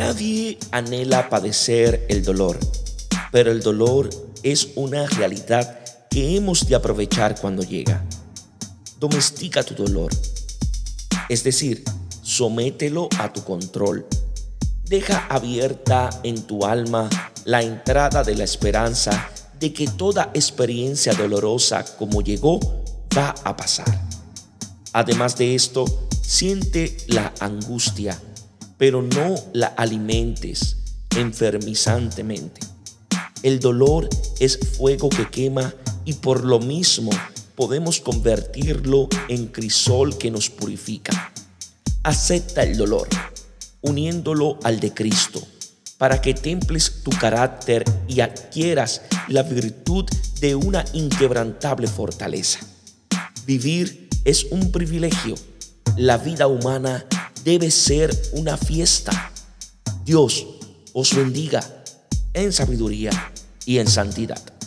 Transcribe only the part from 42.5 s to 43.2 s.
el dolor,